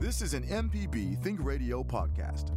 [0.00, 2.56] This is an MPB Think Radio podcast.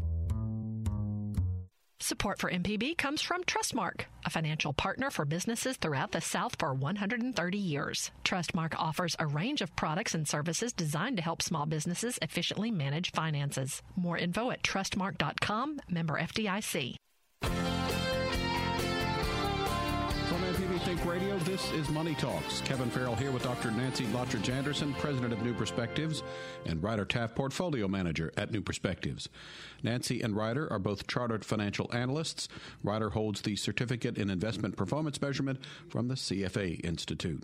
[1.99, 6.73] Support for MPB comes from Trustmark, a financial partner for businesses throughout the South for
[6.73, 8.11] 130 years.
[8.23, 13.11] Trustmark offers a range of products and services designed to help small businesses efficiently manage
[13.11, 13.81] finances.
[13.97, 16.95] More info at trustmark.com, member FDIC.
[20.79, 21.37] Think Radio.
[21.39, 22.61] This is Money Talks.
[22.61, 23.71] Kevin Farrell here with Dr.
[23.71, 26.23] Nancy Lottridge Anderson, president of New Perspectives,
[26.65, 29.29] and Ryder Taft, portfolio manager at New Perspectives.
[29.83, 32.49] Nancy and Ryder are both chartered financial analysts.
[32.83, 35.59] Ryder holds the certificate in investment performance measurement
[35.89, 37.43] from the CFA Institute.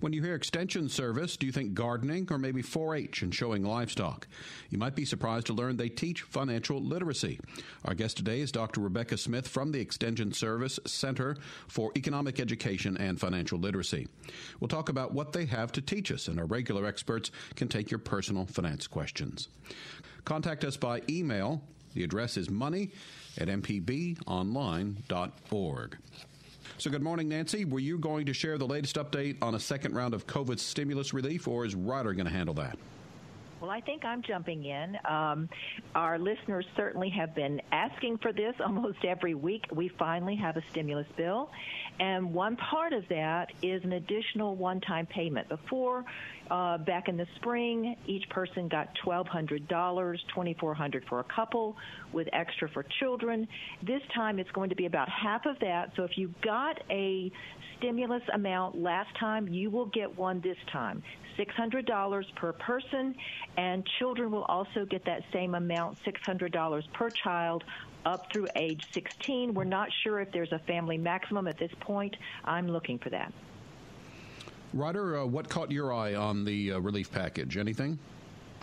[0.00, 3.64] When you hear extension service, do you think gardening or maybe 4 H and showing
[3.64, 4.26] livestock?
[4.68, 7.40] You might be surprised to learn they teach financial literacy.
[7.84, 8.80] Our guest today is Dr.
[8.80, 11.36] Rebecca Smith from the Extension Service Center
[11.68, 14.08] for Economic Education and Financial Literacy.
[14.60, 17.90] We'll talk about what they have to teach us, and our regular experts can take
[17.90, 19.48] your personal finance questions.
[20.24, 21.62] Contact us by email.
[21.94, 22.90] The address is money
[23.38, 25.96] at mpbonline.org.
[26.84, 27.64] So, good morning, Nancy.
[27.64, 31.14] Were you going to share the latest update on a second round of COVID stimulus
[31.14, 32.76] relief, or is Ryder going to handle that?
[33.58, 34.98] Well, I think I'm jumping in.
[35.08, 35.48] Um,
[35.94, 39.64] our listeners certainly have been asking for this almost every week.
[39.72, 41.50] We finally have a stimulus bill,
[42.00, 45.48] and one part of that is an additional one time payment.
[45.48, 46.04] Before,
[46.50, 51.76] uh, back in the spring, each person got $1,200, $2,400 for a couple,
[52.12, 53.46] with extra for children.
[53.82, 55.92] This time it's going to be about half of that.
[55.96, 57.30] So if you got a
[57.78, 61.02] stimulus amount last time, you will get one this time.
[61.38, 63.14] $600 per person,
[63.56, 67.64] and children will also get that same amount, $600 per child,
[68.04, 69.54] up through age 16.
[69.54, 72.16] We're not sure if there's a family maximum at this point.
[72.44, 73.32] I'm looking for that.
[74.72, 77.56] Ryder, uh, what caught your eye on the uh, relief package?
[77.56, 77.98] Anything?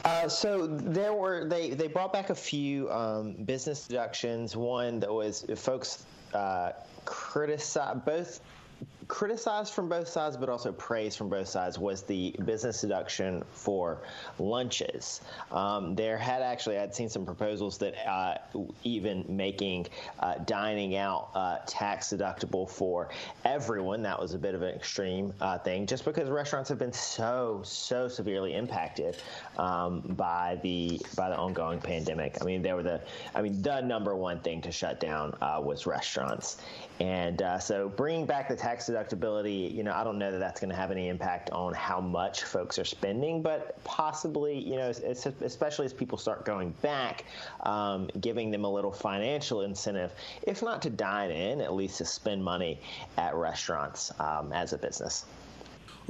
[0.03, 4.55] Uh, so there were they they brought back a few um, business deductions.
[4.55, 6.71] One that was folks uh,
[7.05, 8.39] criticize both
[9.07, 13.99] criticized from both sides, but also praised from both sides, was the business deduction for
[14.39, 15.21] lunches.
[15.51, 18.37] Um, there had actually, I'd seen some proposals that uh,
[18.83, 19.87] even making
[20.19, 23.09] uh, dining out uh, tax deductible for
[23.45, 24.01] everyone.
[24.03, 27.61] That was a bit of an extreme uh, thing, just because restaurants have been so,
[27.63, 29.17] so severely impacted
[29.57, 32.37] um, by the by the ongoing pandemic.
[32.41, 33.01] I mean, they were the,
[33.33, 36.57] I mean, the number one thing to shut down uh, was restaurants,
[36.99, 40.59] and uh, so bringing back the tax deductibility, you know, I don't know that that's
[40.59, 44.89] going to have any impact on how much folks are spending, but possibly, you know,
[44.89, 47.25] especially as people start going back,
[47.61, 50.11] um, giving them a little financial incentive,
[50.43, 52.79] if not to dine in, at least to spend money
[53.17, 55.25] at restaurants um, as a business.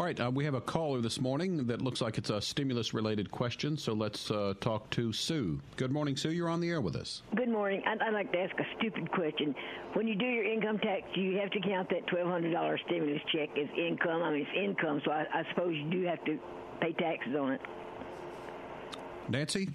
[0.02, 2.92] All right, uh, we have a caller this morning that looks like it's a stimulus
[2.92, 5.62] related question, so let's uh, talk to Sue.
[5.76, 6.32] Good morning, Sue.
[6.32, 7.22] You're on the air with us.
[7.36, 7.84] Good morning.
[7.86, 9.54] I'd, I'd, like to ask a stupid question.
[9.94, 13.50] When you do your income tax, do you have to count that $1,200 stimulus check
[13.56, 14.24] as income?
[14.24, 16.40] I mean, it's income, so I, I suppose you do have to
[16.82, 17.62] pay taxes on it.
[19.30, 19.70] Nancy?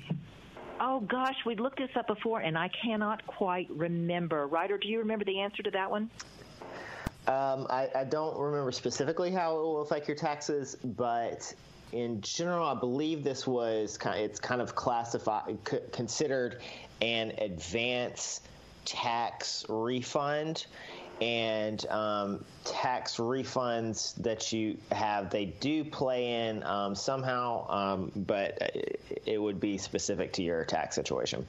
[0.80, 4.48] Oh gosh, we looked this up before, and I cannot quite remember.
[4.48, 6.10] Ryder, do you remember the answer to that one?
[7.28, 11.52] Um, I, I, don't remember specifically how it will affect your taxes, but
[11.92, 15.58] in general, I believe this was kind of, it's kind of classified,
[15.90, 16.60] considered
[17.00, 18.42] an advance
[18.84, 20.66] tax refund.
[21.20, 28.70] And um, tax refunds that you have, they do play in um, somehow, um, but
[29.24, 31.46] it would be specific to your tax situation.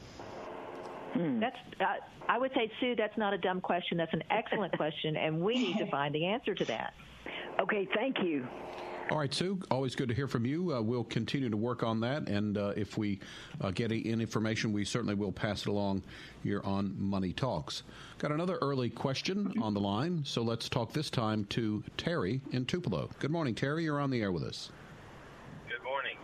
[1.13, 1.39] Hmm.
[1.39, 1.85] That's uh,
[2.29, 3.97] I would say, Sue, that's not a dumb question.
[3.97, 6.93] That's an excellent question, and we need to find the answer to that.
[7.59, 8.47] Okay, thank you.
[9.09, 10.75] All right, Sue, always good to hear from you.
[10.75, 13.21] Uh, we'll continue to work on that, and uh, if we
[13.61, 16.03] uh, get any information, we certainly will pass it along
[16.43, 17.83] here on Money Talks.
[18.17, 22.65] Got another early question on the line, so let's talk this time to Terry in
[22.65, 23.09] Tupelo.
[23.19, 23.85] Good morning, Terry.
[23.85, 24.71] You're on the air with us.
[25.69, 26.17] Good morning.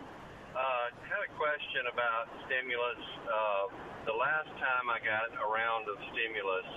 [0.52, 3.00] Uh, had a question about stimulus.
[4.04, 6.68] The last time I got a round of stimulus,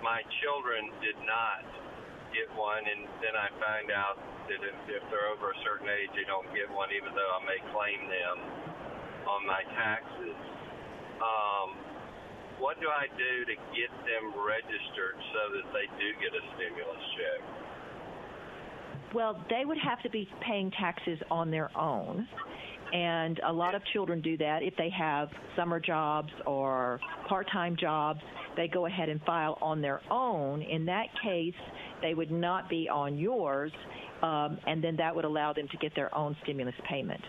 [0.00, 1.68] my children did not
[2.32, 4.16] get one, and then I find out
[4.48, 7.40] that if, if they're over a certain age, they don't get one, even though I
[7.44, 8.36] may claim them
[9.28, 10.38] on my taxes.
[11.20, 11.76] Um,
[12.56, 17.04] what do I do to get them registered so that they do get a stimulus
[17.20, 17.40] check?
[19.12, 22.28] Well, they would have to be paying taxes on their own
[22.92, 24.62] and a lot of children do that.
[24.62, 28.20] If they have summer jobs or part-time jobs
[28.56, 30.62] they go ahead and file on their own.
[30.62, 31.54] In that case
[32.02, 33.72] they would not be on yours
[34.22, 37.20] um, and then that would allow them to get their own stimulus payment.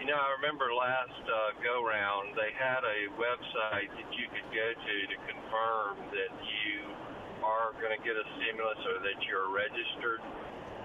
[0.00, 4.48] You know, I remember last uh, go round, they had a website that you could
[4.54, 6.94] go to to confirm that you
[7.42, 10.22] are going to get a stimulus or that you're registered.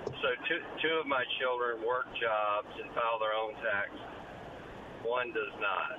[0.10, 3.90] So, two, two of my children work jobs and file their own tax.
[5.06, 5.98] One does not.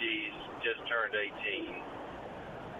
[0.00, 1.76] She's just turned 18.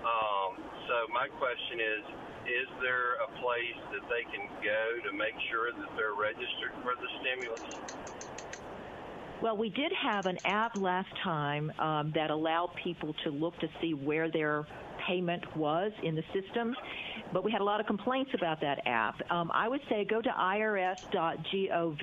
[0.04, 0.50] Um,
[0.88, 2.02] so, my question is
[2.48, 6.96] is there a place that they can go to make sure that they're registered for
[6.96, 7.68] the stimulus?
[9.42, 13.68] Well, we did have an app last time um, that allowed people to look to
[13.80, 14.66] see where their
[15.08, 16.76] payment was in the system,
[17.32, 19.14] but we had a lot of complaints about that app.
[19.30, 22.02] Um, I would say go to irs.gov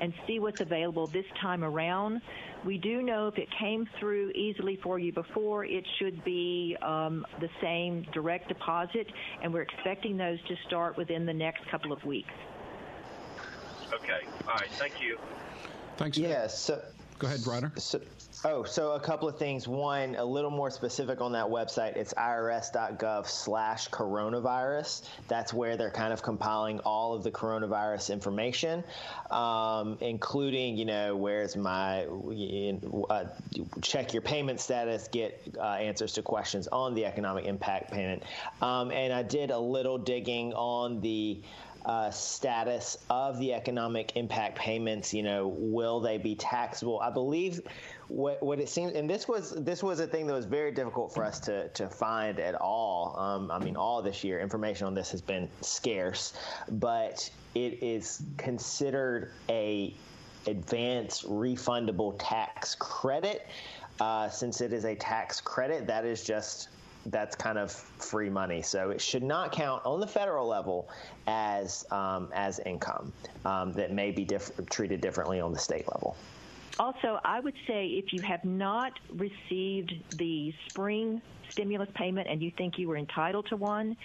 [0.00, 2.22] and see what's available this time around.
[2.64, 7.26] We do know if it came through easily for you before, it should be um,
[7.40, 9.06] the same direct deposit,
[9.42, 12.32] and we're expecting those to start within the next couple of weeks.
[13.92, 14.26] Okay.
[14.46, 14.68] All right.
[14.72, 15.18] Thank you.
[15.96, 16.18] Thanks.
[16.18, 16.58] Yes.
[16.58, 16.82] So,
[17.18, 17.72] Go ahead, Ryder.
[17.76, 18.00] So,
[18.44, 19.66] oh, so a couple of things.
[19.66, 21.96] One, a little more specific on that website.
[21.96, 25.02] It's irs.gov slash coronavirus.
[25.28, 28.84] That's where they're kind of compiling all of the coronavirus information,
[29.30, 32.06] um, including, you know, where's my
[33.10, 33.24] uh,
[33.82, 38.22] check your payment status, get uh, answers to questions on the economic impact payment.
[38.62, 41.42] Um, and I did a little digging on the
[41.86, 45.14] uh, status of the economic impact payments.
[45.14, 47.00] You know, will they be taxable?
[47.00, 47.60] I believe
[48.08, 51.14] what, what it seems, and this was this was a thing that was very difficult
[51.14, 53.18] for us to to find at all.
[53.18, 56.34] Um, I mean, all this year, information on this has been scarce,
[56.72, 59.94] but it is considered a
[60.46, 63.46] advance refundable tax credit.
[64.00, 66.68] Uh, since it is a tax credit, that is just
[67.10, 68.62] that's kind of free money.
[68.62, 70.88] So it should not count on the federal level
[71.26, 73.12] as um, as income
[73.44, 76.16] um, that may be diff- treated differently on the state level.
[76.78, 81.20] Also, I would say if you have not received the spring
[81.50, 83.96] stimulus payment and you think you were entitled to one,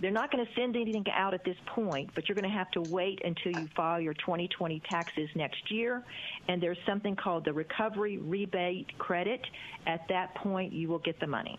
[0.00, 2.70] they're not going to send anything out at this point, but you're going to have
[2.72, 6.02] to wait until you file your 2020 taxes next year.
[6.48, 9.40] And there's something called the recovery rebate credit.
[9.86, 11.58] At that point, you will get the money.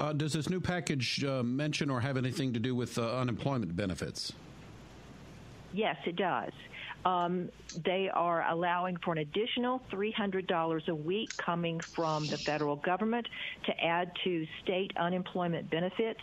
[0.00, 3.76] Uh, does this new package uh, mention or have anything to do with uh, unemployment
[3.76, 4.32] benefits?
[5.74, 6.52] Yes, it does.
[7.04, 7.50] Um,
[7.84, 13.28] they are allowing for an additional $300 a week coming from the federal government
[13.66, 16.20] to add to state unemployment benefits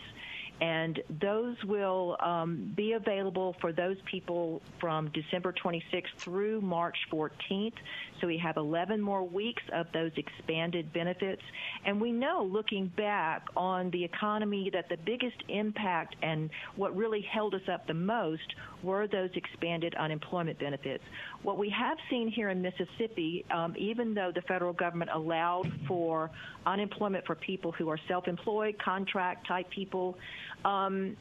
[0.60, 7.74] and those will um, be available for those people from December 26th through March 14th.
[8.20, 11.42] So we have 11 more weeks of those expanded benefits.
[11.84, 17.20] And we know, looking back on the economy, that the biggest impact and what really
[17.20, 21.02] held us up the most were those expanded unemployment benefits.
[21.42, 26.30] What we have seen here in Mississippi, um, even though the federal government allowed for
[26.66, 30.18] unemployment for people who are self employed, contract type people,
[30.64, 31.16] um,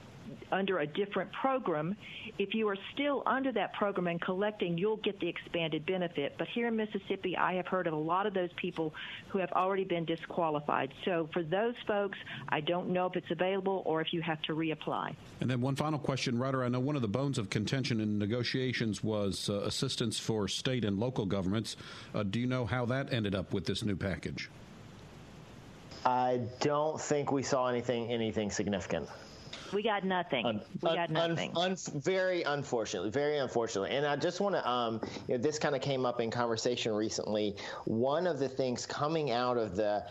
[0.51, 1.95] under a different program.
[2.38, 6.36] If you are still under that program and collecting, you'll get the expanded benefit.
[6.38, 8.94] But here in Mississippi, I have heard of a lot of those people
[9.30, 10.94] who have already been disqualified.
[11.06, 12.18] So for those folks,
[12.50, 15.16] I don't know if it's available or if you have to reapply.
[15.42, 16.63] And then one final question, Ryder.
[16.63, 20.86] I know one of the bones of contention in negotiations was uh, assistance for state
[20.86, 21.75] and local governments.
[22.13, 24.50] Uh, do you know how that ended up with this new package?
[26.06, 29.10] I don't think we saw anything anything significant.
[29.74, 30.46] We got nothing.
[30.46, 31.51] Un, we got nothing.
[31.56, 33.96] Un, un, very unfortunately, very unfortunately.
[33.96, 36.94] And I just want to, um, you know, this kind of came up in conversation
[36.94, 37.56] recently.
[37.86, 40.06] One of the things coming out of the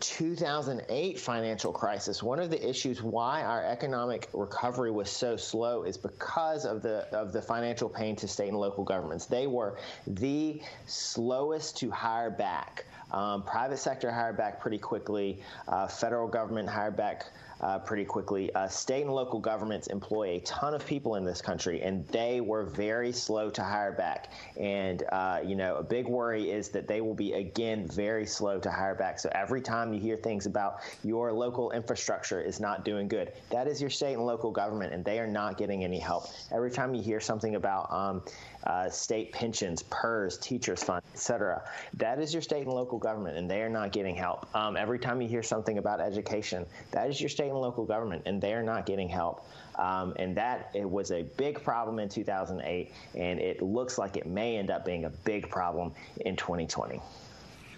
[0.00, 5.96] 2008 financial crisis, one of the issues why our economic recovery was so slow is
[5.96, 9.26] because of the of the financial pain to state and local governments.
[9.26, 12.84] They were the slowest to hire back.
[13.12, 15.40] Um, private sector hired back pretty quickly.
[15.68, 17.26] Uh, federal government hired back
[17.60, 18.52] uh, pretty quickly.
[18.54, 22.40] Uh, state and local governments employ a ton of people in this country, and they
[22.40, 24.30] were very slow to hire back.
[24.58, 28.58] And uh, you know, a big worry is that they will be again very slow
[28.60, 29.18] to hire back.
[29.18, 33.66] So every time you hear things about your local infrastructure is not doing good, that
[33.66, 36.26] is your state and local government, and they are not getting any help.
[36.52, 38.22] Every time you hear something about um,
[38.66, 41.62] uh, state pensions, PERS, teachers fund, etc.
[41.94, 44.46] That is your state and local government, and they are not getting help.
[44.54, 48.22] Um, every time you hear something about education, that is your state and local government,
[48.26, 49.46] and they are not getting help.
[49.76, 54.26] Um, and that it was a big problem in 2008, and it looks like it
[54.26, 55.92] may end up being a big problem
[56.24, 57.00] in 2020.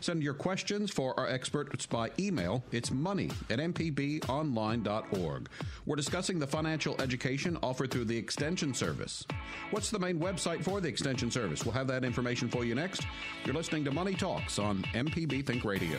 [0.00, 2.62] Send your questions for our experts by email.
[2.72, 5.48] It's money at mpbonline.org.
[5.86, 9.26] We're discussing the financial education offered through the Extension Service.
[9.70, 11.64] What's the main website for the Extension Service?
[11.64, 13.02] We'll have that information for you next.
[13.44, 15.98] You're listening to Money Talks on MPB Think Radio.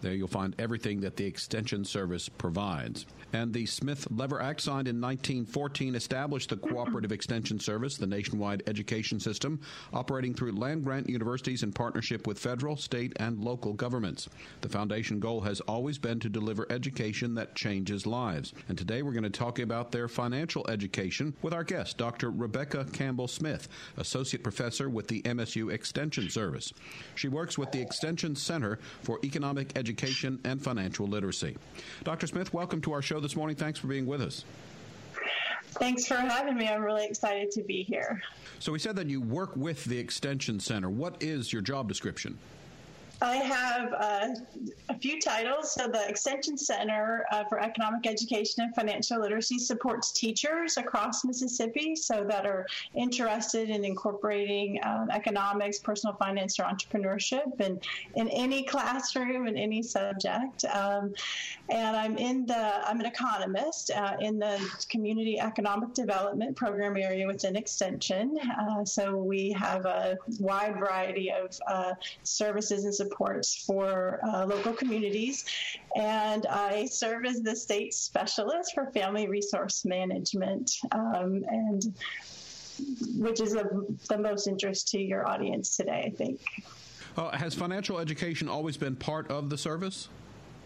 [0.00, 3.06] There you'll find everything that the Extension Service provides.
[3.32, 8.64] And the Smith Lever Act, signed in 1914, established the Cooperative Extension Service, the nationwide
[8.66, 9.60] education system,
[9.92, 14.28] operating through land grant universities in partnership with federal, state, and local governments.
[14.62, 18.52] The foundation goal has always been to deliver education that changes lives.
[18.68, 22.30] And today we're going to talk about their financial education with our guest, Dr.
[22.30, 26.72] Rebecca Campbell Smith, Associate Professor with the MSU Extension Service.
[27.14, 31.56] She works with the Extension Center for Economic Education education and financial literacy.
[32.04, 32.26] Dr.
[32.26, 33.56] Smith, welcome to our show this morning.
[33.56, 34.44] Thanks for being with us.
[35.72, 36.68] Thanks for having me.
[36.68, 38.22] I'm really excited to be here.
[38.58, 40.90] So, we said that you work with the Extension Center.
[40.90, 42.38] What is your job description?
[43.22, 44.28] I have uh,
[44.88, 45.72] a few titles.
[45.72, 51.94] So, the Extension Center uh, for Economic Education and Financial Literacy supports teachers across Mississippi
[51.94, 57.78] so that are interested in incorporating um, economics, personal finance, or entrepreneurship in,
[58.16, 60.64] in any classroom in any subject.
[60.64, 61.14] Um,
[61.68, 64.58] and I'm in the I'm an economist uh, in the
[64.88, 68.38] Community Economic Development Program area within Extension.
[68.58, 74.46] Uh, so we have a wide variety of uh, services and support supports for uh,
[74.46, 75.44] local communities.
[75.96, 81.94] And I serve as the state specialist for family resource management, um, and
[83.18, 83.66] which is of
[84.08, 86.40] the most interest to your audience today, I think.
[87.16, 90.08] Uh, has financial education always been part of the service?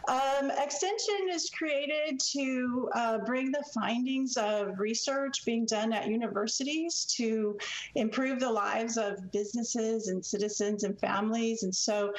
[0.08, 7.04] Um, Extension is created to uh, bring the findings of research being done at universities
[7.16, 7.56] to
[7.94, 11.62] improve the lives of businesses and citizens and families.
[11.62, 12.12] And so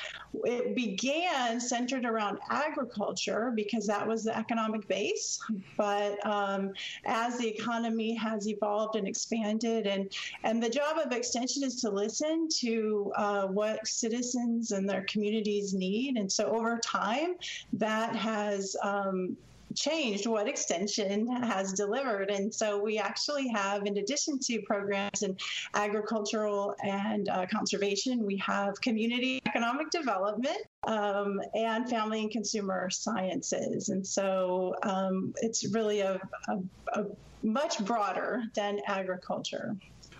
[0.43, 5.39] it began centered around agriculture because that was the economic base.
[5.77, 6.73] But um,
[7.05, 10.11] as the economy has evolved and expanded, and,
[10.43, 15.73] and the job of Extension is to listen to uh, what citizens and their communities
[15.73, 16.17] need.
[16.17, 17.35] And so over time,
[17.79, 19.37] that has um,
[19.75, 22.31] changed what extension has delivered.
[22.31, 25.37] And so we actually have, in addition to programs in
[25.73, 33.89] agricultural and uh, conservation, we have community economic development um, and family and consumer sciences.
[33.89, 36.57] And so um, it's really a, a,
[36.99, 37.05] a
[37.43, 39.75] much broader than agriculture.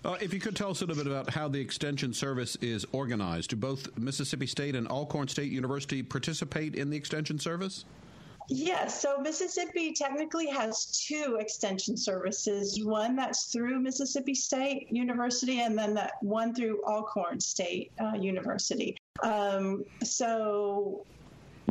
[0.06, 2.86] Uh, if you could tell us a little bit about how the Extension Service is
[2.92, 3.50] organized.
[3.50, 7.84] Do both Mississippi State and Alcorn State University participate in the Extension Service?
[8.48, 15.76] Yes, so Mississippi technically has two extension services one that's through Mississippi State University, and
[15.76, 18.96] then that one through Alcorn State uh, University.
[19.24, 21.04] Um, so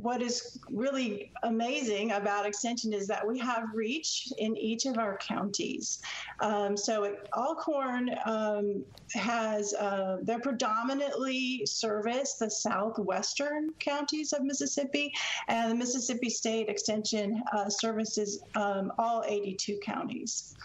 [0.01, 5.17] what is really amazing about Extension is that we have reach in each of our
[5.17, 6.01] counties.
[6.41, 8.83] Um, so Alcorn um,
[9.13, 15.13] has, uh, they're predominantly service the southwestern counties of Mississippi,
[15.47, 20.55] and the Mississippi State Extension uh, services um, all 82 counties.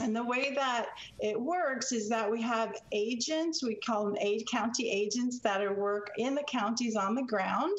[0.00, 0.86] And the way that
[1.20, 5.74] it works is that we have agents, we call them aid county agents that are
[5.74, 7.76] work in the counties on the ground.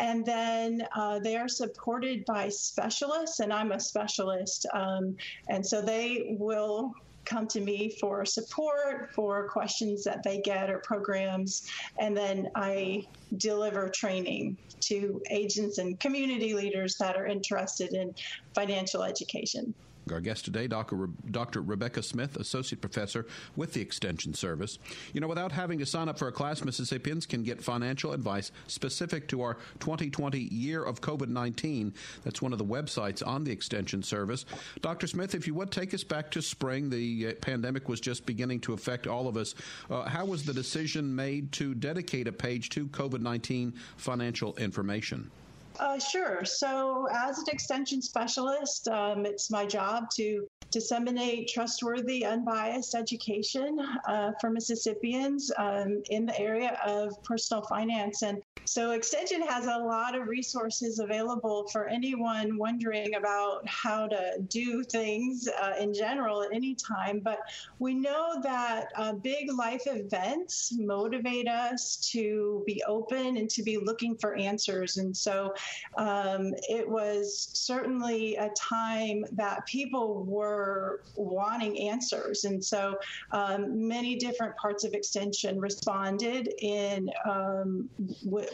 [0.00, 4.66] And then uh, they are supported by specialists, and I'm a specialist.
[4.74, 5.16] Um,
[5.48, 6.92] and so they will
[7.24, 11.62] come to me for support for questions that they get or programs.
[12.00, 13.02] And then I
[13.36, 18.14] deliver training to agents and community leaders that are interested in
[18.54, 19.74] financial education.
[20.12, 20.96] Our guest today, Dr.
[20.96, 21.62] Re- Dr.
[21.62, 24.78] Rebecca Smith, Associate Professor with the Extension Service.
[25.12, 28.52] You know, without having to sign up for a class, Mississippians can get financial advice
[28.68, 31.92] specific to our 2020 year of COVID 19.
[32.22, 34.44] That's one of the websites on the Extension Service.
[34.80, 35.08] Dr.
[35.08, 38.60] Smith, if you would take us back to spring, the uh, pandemic was just beginning
[38.60, 39.56] to affect all of us.
[39.90, 45.32] Uh, how was the decision made to dedicate a page to COVID 19 financial information?
[45.78, 46.44] Uh, sure.
[46.44, 53.78] So, as an extension specialist, um, it's my job to disseminate trustworthy, unbiased education
[54.08, 58.22] uh, for Mississippians um, in the area of personal finance.
[58.22, 64.38] And so, Extension has a lot of resources available for anyone wondering about how to
[64.48, 67.20] do things uh, in general at any time.
[67.20, 67.38] But
[67.78, 73.78] we know that uh, big life events motivate us to be open and to be
[73.78, 74.96] looking for answers.
[74.96, 75.54] And so,
[75.96, 82.44] um, it was certainly a time that people were wanting answers.
[82.44, 82.98] And so,
[83.30, 87.88] um, many different parts of Extension responded in um,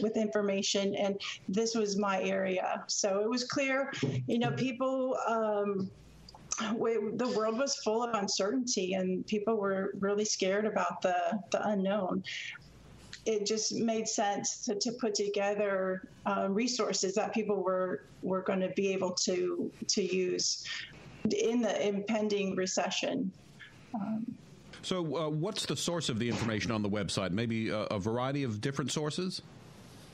[0.02, 2.84] with information, and this was my area.
[2.88, 3.92] So it was clear,
[4.26, 5.16] you know, people.
[5.26, 5.90] Um,
[6.58, 12.22] the world was full of uncertainty, and people were really scared about the the unknown.
[13.24, 18.60] It just made sense to, to put together uh, resources that people were were going
[18.60, 20.66] to be able to to use
[21.30, 23.32] in the impending recession.
[23.94, 24.26] Um,
[24.82, 27.30] so, uh, what's the source of the information on the website?
[27.30, 29.40] Maybe a, a variety of different sources.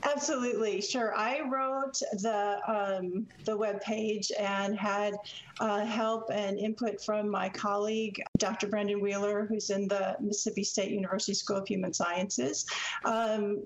[0.03, 1.13] Absolutely, sure.
[1.15, 5.13] I wrote the um, the web page and had
[5.59, 8.67] uh, help and input from my colleague, Dr.
[8.67, 12.65] Brendan Wheeler, who's in the Mississippi State University School of Human Sciences.
[13.03, 13.63] Um,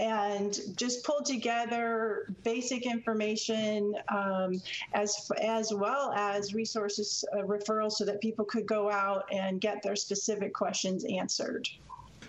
[0.00, 4.60] and just pulled together basic information um,
[4.94, 9.82] as as well as resources uh, referrals so that people could go out and get
[9.82, 11.68] their specific questions answered.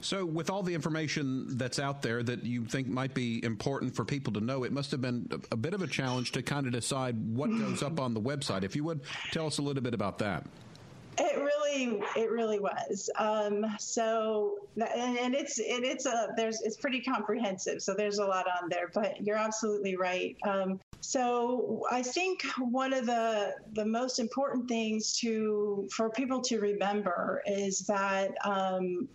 [0.02, 4.06] So, with all the information that's out there that you think might be important for
[4.06, 6.74] people to know, it must have been a bit of a challenge to kind of
[6.74, 8.64] decide what goes up on the website.
[8.64, 10.46] If you would tell us a little bit about that.
[11.20, 13.10] It really, it really was.
[13.18, 17.82] Um, so, and, and it's it, it's a there's it's pretty comprehensive.
[17.82, 18.92] So there's a lot on there.
[18.94, 20.38] But you're absolutely right.
[20.46, 26.60] Um, so I think one of the the most important things to for people to
[26.60, 29.08] remember is that um,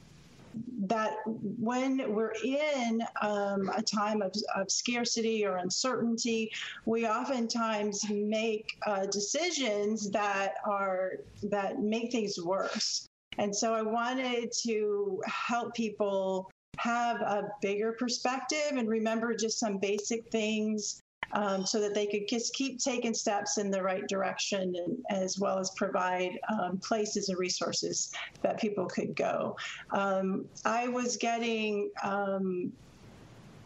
[0.86, 6.50] that when we're in um, a time of, of, scarcity or uncertainty,
[6.86, 11.12] we oftentimes make uh, decisions that are
[11.42, 13.06] that make things worse.
[13.38, 19.78] And so I wanted to help people have a bigger perspective and remember just some
[19.78, 21.00] basic things
[21.33, 25.38] um, so that they could just keep taking steps in the right direction and, as
[25.38, 29.57] well as provide um, places and resources that people could go.
[29.90, 32.73] Um, I was getting um,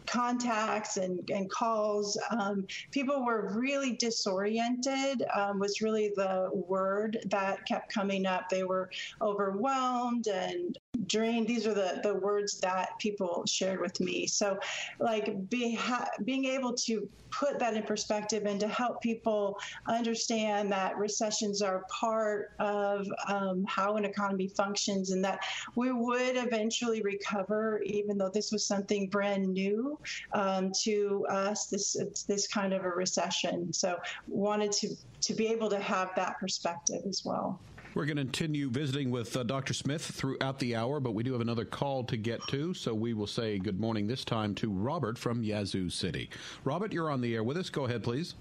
[0.07, 2.17] contacts and, and calls.
[2.31, 8.49] Um, people were really disoriented, um, was really the word that kept coming up.
[8.49, 8.89] They were
[9.21, 11.47] overwhelmed and drained.
[11.47, 14.27] These are the, the words that people shared with me.
[14.27, 14.57] So,
[14.99, 17.07] like, be, ha- being able to
[17.37, 19.57] put that in perspective and to help people
[19.87, 25.39] understand that recessions are part of um, how an economy functions and that
[25.75, 29.99] we would eventually recover, even though this was something brand new
[30.33, 31.95] um, to us, this,
[32.27, 33.71] this kind of a recession.
[33.73, 34.89] So, wanted to,
[35.23, 37.61] to be able to have that perspective as well.
[37.97, 39.73] We're going to continue visiting with uh, Dr.
[39.73, 43.15] Smith throughout the hour, but we do have another call to get to, so we
[43.15, 46.29] will say good morning this time to Robert from Yazoo City.
[46.63, 47.71] Robert, you're on the air with us.
[47.71, 48.35] Go ahead, please.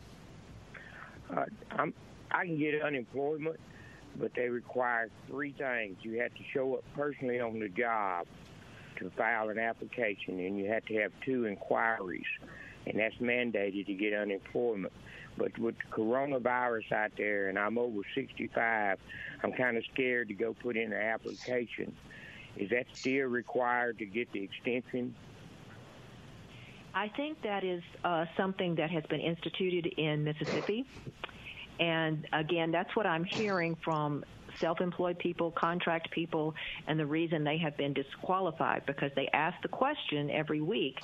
[1.34, 1.46] Uh,
[2.30, 3.58] I can get unemployment,
[4.16, 5.96] but they require three things.
[6.02, 8.26] You have to show up personally on the job
[8.98, 12.26] to file an application, and you have to have two inquiries,
[12.86, 14.92] and that's mandated to get unemployment.
[15.36, 18.98] But with coronavirus out there, and I'm over 65,
[19.42, 21.94] I'm kind of scared to go put in an application.
[22.56, 25.14] Is that still required to get the extension?
[26.94, 30.86] I think that is uh, something that has been instituted in Mississippi.
[31.78, 34.24] And again, that's what I'm hearing from
[34.58, 36.54] self employed people, contract people,
[36.86, 40.98] and the reason they have been disqualified because they ask the question every week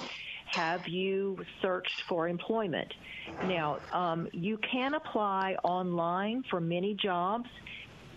[0.55, 2.93] have you searched for employment?
[3.45, 7.49] Now, um, you can apply online for many jobs.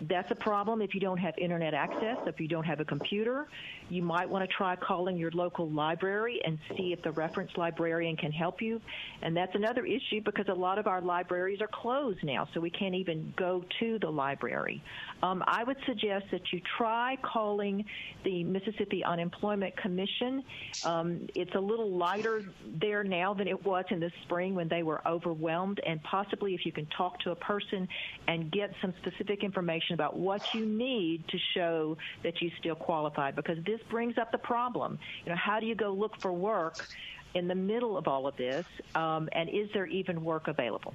[0.10, 3.48] That's a problem if you don't have internet access, if you don't have a computer.
[3.90, 8.18] You might want to try calling your local library and see if the reference librarian
[8.18, 8.82] can help you.
[9.22, 12.72] And that's another issue because a lot of our libraries are closed now, so we
[12.72, 14.82] can't even go to the library.
[15.22, 17.86] Um, I would suggest that you try calling
[18.24, 20.44] the Mississippi Unemployment Commission.
[20.84, 22.44] Um, it's a little lighter
[22.80, 26.66] there now than it was in the spring when they were overwhelmed, and possibly if
[26.66, 27.88] you can talk to a person
[28.28, 33.32] and get some specific information about what you need to show that you still qualify,
[33.32, 35.00] because this brings up the problem.
[35.26, 36.88] You know, how do you go look for work
[37.34, 40.94] in the middle of all of this, um, and is there even work available?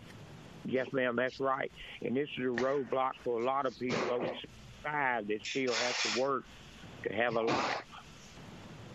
[0.64, 1.70] Yes, ma'am, that's right.
[2.02, 6.14] And this is a roadblock for a lot of people over 65 that still have
[6.14, 6.44] to work
[7.04, 7.84] to have a life.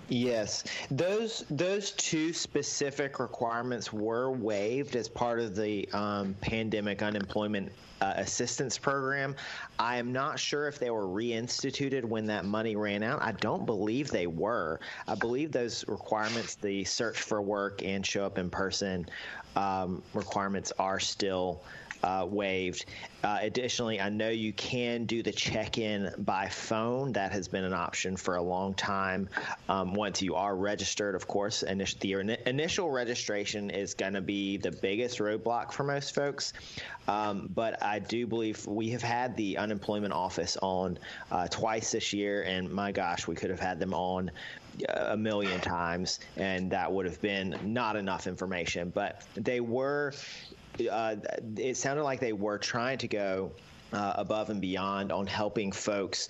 [0.08, 7.72] Yes, those those two specific requirements were waived as part of the um, pandemic unemployment
[8.02, 9.36] uh, assistance program.
[9.80, 13.22] I am not sure if they were reinstituted when that money ran out.
[13.22, 14.80] I don't believe they were.
[15.08, 19.08] I believe those requirements, the search for work and show up in person
[19.56, 21.64] um, requirements, are still
[22.04, 22.86] uh, waived.
[23.24, 27.14] Uh, additionally, I know you can do the check in by phone.
[27.14, 29.28] That has been an option for a long time.
[29.68, 34.58] Um, once you are registered, of course, init- the initial registration is going to be
[34.58, 36.54] the biggest roadblock for most folks.
[37.08, 40.98] Um, but I do believe we have had the unemployment office on
[41.32, 44.32] uh, twice this year, and my gosh, we could have had them on
[44.90, 48.92] a million times, and that would have been not enough information.
[48.94, 50.14] But they were
[50.92, 51.16] uh,
[51.58, 53.52] it sounded like they were trying to go
[53.94, 56.30] uh, above and beyond on helping folks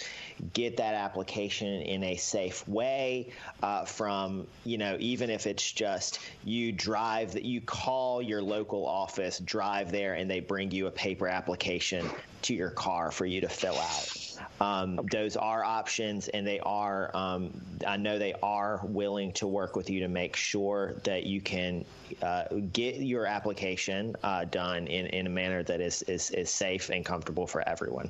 [0.53, 3.31] get that application in a safe way
[3.63, 8.85] uh, from you know even if it's just you drive that you call your local
[8.85, 12.07] office drive there and they bring you a paper application
[12.45, 14.25] to your car for you to fill out
[14.61, 17.11] um, those are options, and they are.
[17.13, 17.51] Um,
[17.85, 21.83] I know they are willing to work with you to make sure that you can
[22.21, 26.89] uh, get your application uh, done in, in a manner that is, is, is safe
[26.89, 28.09] and comfortable for everyone.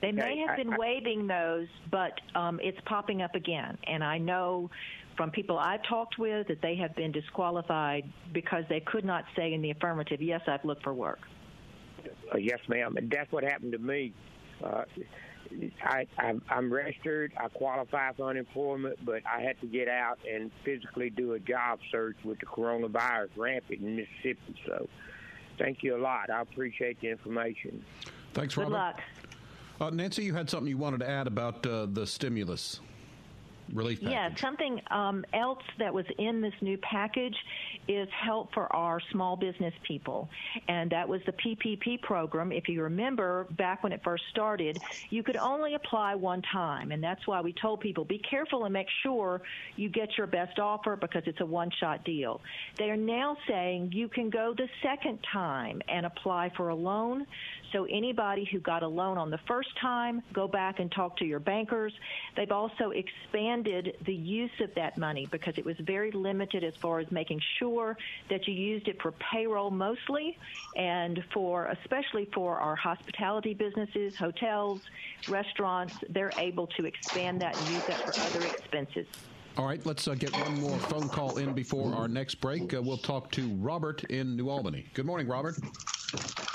[0.00, 3.76] They may have been waiving those, but um, it's popping up again.
[3.86, 4.70] And I know
[5.16, 9.52] from people I've talked with that they have been disqualified because they could not say
[9.52, 11.20] in the affirmative, yes, I've looked for work.
[12.32, 12.96] Uh, yes, ma'am.
[12.96, 14.12] And that's what happened to me.
[14.62, 14.84] Uh,
[15.82, 17.32] I, I'm, I'm registered.
[17.36, 21.80] I qualify for unemployment, but I had to get out and physically do a job
[21.90, 24.54] search with the coronavirus rampant in Mississippi.
[24.66, 24.88] So,
[25.58, 26.30] thank you a lot.
[26.30, 27.84] I appreciate the information.
[28.32, 28.70] Thanks, Robert.
[28.70, 29.00] Good luck.
[29.80, 32.80] Uh, Nancy, you had something you wanted to add about uh, the stimulus
[33.72, 34.12] relief package.
[34.12, 37.36] Yeah, something um, else that was in this new package
[37.90, 40.28] is help for our small business people.
[40.68, 42.52] And that was the PPP program.
[42.52, 44.78] If you remember, back when it first started,
[45.10, 46.92] you could only apply one time.
[46.92, 49.42] And that's why we told people be careful and make sure
[49.74, 52.40] you get your best offer because it's a one shot deal.
[52.78, 57.26] They are now saying you can go the second time and apply for a loan.
[57.72, 61.24] So anybody who got a loan on the first time, go back and talk to
[61.24, 61.92] your bankers.
[62.36, 66.98] They've also expanded the use of that money because it was very limited as far
[66.98, 67.96] as making sure
[68.28, 70.36] that you used it for payroll mostly
[70.76, 74.80] and for especially for our hospitality businesses, hotels,
[75.28, 79.06] restaurants, they're able to expand that and use that for other expenses.
[79.56, 82.72] All right, let's uh, get one more phone call in before our next break.
[82.72, 84.86] Uh, we'll talk to Robert in New Albany.
[84.94, 85.56] Good morning, Robert.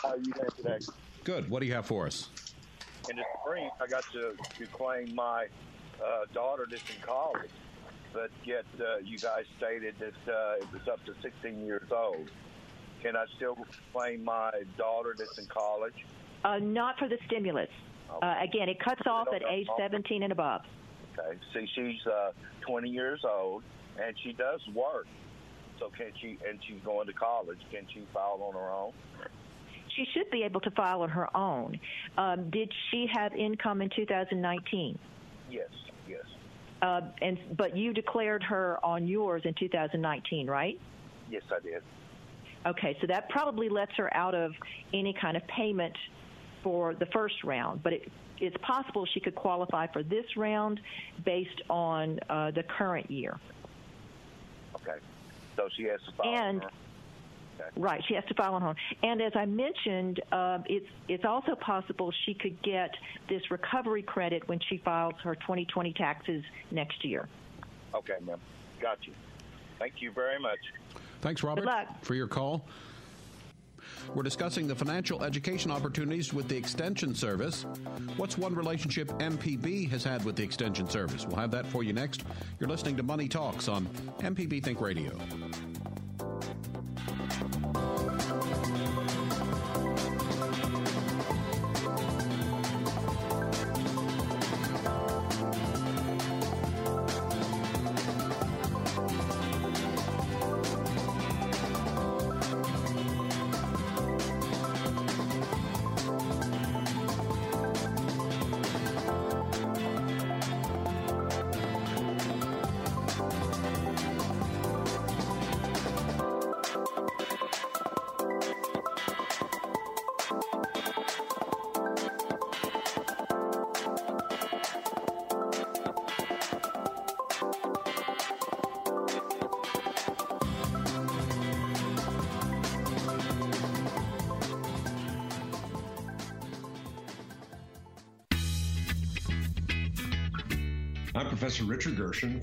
[0.06, 0.78] How are you guys today?
[1.24, 1.50] Good.
[1.50, 2.30] What do you have for us?
[3.10, 5.48] In the spring, I got to, to claim my
[6.00, 7.50] uh, daughter that's in college,
[8.14, 12.30] but yet uh, you guys stated that uh, it was up to 16 years old.
[13.02, 13.58] Can I still
[13.94, 15.96] claim my daughter that's in college?
[16.44, 17.70] Uh, not for the stimulus.
[18.22, 20.62] Uh, again, it cuts off at age 17 and above.
[21.18, 21.40] Okay.
[21.52, 22.32] See, she's uh,
[22.68, 23.64] 20 years old,
[24.00, 25.08] and she does work.
[25.80, 26.38] So can she?
[26.48, 27.60] And she's going to college.
[27.72, 28.94] Can she file on her own?
[29.96, 31.80] She should be able to file on her own.
[32.18, 35.00] Um, did she have income in 2019?
[35.50, 35.70] Yes.
[36.08, 36.22] Yes.
[36.82, 40.80] Uh, and but you declared her on yours in 2019, right?
[41.30, 41.82] Yes, I did.
[42.66, 44.52] Okay, so that probably lets her out of
[44.94, 45.96] any kind of payment
[46.64, 50.82] for the first round, but it, it's possible she could qualify for this round
[51.24, 53.40] based on uh, the current year.
[54.76, 54.98] Okay,
[55.56, 56.36] so she has to file.
[56.36, 56.66] And
[57.60, 57.70] okay.
[57.76, 58.76] right, she has to file on her own.
[59.04, 62.92] And as I mentioned, uh, it's it's also possible she could get
[63.30, 67.28] this recovery credit when she files her 2020 taxes next year.
[67.94, 68.40] Okay, ma'am.
[68.82, 69.14] Got you.
[69.80, 70.60] Thank you very much.
[71.22, 71.68] Thanks, Robert,
[72.02, 72.68] for your call.
[74.14, 77.66] We're discussing the financial education opportunities with the Extension Service.
[78.18, 81.26] What's one relationship MPB has had with the Extension Service?
[81.26, 82.24] We'll have that for you next.
[82.60, 83.86] You're listening to Money Talks on
[84.20, 85.18] MPB Think Radio.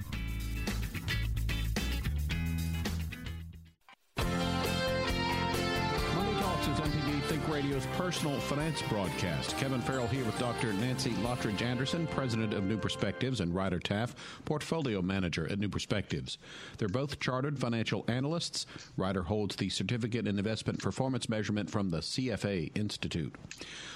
[7.52, 9.58] Radio's personal finance broadcast.
[9.58, 10.72] Kevin Farrell here with Dr.
[10.72, 16.38] Nancy Lottridge Anderson, president of New Perspectives, and Ryder Taft, portfolio manager at New Perspectives.
[16.78, 18.68] They're both chartered financial analysts.
[18.96, 23.36] Ryder holds the certificate in investment performance measurement from the CFA Institute.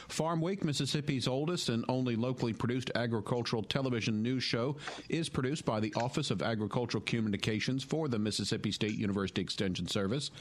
[0.08, 4.76] Farm Week, Mississippi's oldest and only locally produced agricultural television news show,
[5.10, 10.32] is produced by the Office of Agricultural Communications for the Mississippi State University Extension Service.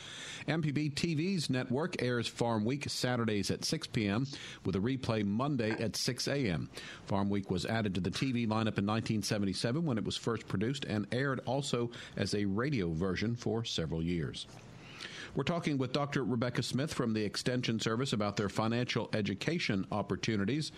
[0.49, 4.27] MPB TV's network airs Farm Week Saturdays at 6 p.m.
[4.65, 6.69] with a replay Monday at 6 a.m.
[7.07, 10.85] Farm Week was added to the TV lineup in 1977 when it was first produced
[10.85, 14.47] and aired also as a radio version for several years.
[15.37, 16.23] We're talking with Dr.
[16.23, 20.71] Rebecca Smith from the Extension Service about their financial education opportunities.